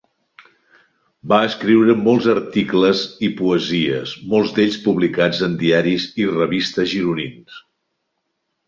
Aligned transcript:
Va 1.33 1.37
escriure 1.49 1.95
molts 2.07 2.29
articles 2.33 3.03
i 3.27 3.29
poesies, 3.43 4.17
molts 4.33 4.57
d'ells 4.57 4.81
publicats 4.89 5.45
en 5.51 5.63
diaris 5.63 6.11
i 6.25 6.31
revistes 6.35 6.95
gironins. 6.97 7.63